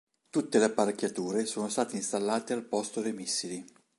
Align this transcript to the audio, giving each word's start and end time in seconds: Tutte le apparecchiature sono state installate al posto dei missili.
Tutte 0.31 0.57
le 0.57 0.65
apparecchiature 0.65 1.45
sono 1.45 1.69
state 1.69 1.95
installate 1.95 2.53
al 2.53 2.63
posto 2.65 3.01
dei 3.01 3.13
missili. 3.13 3.63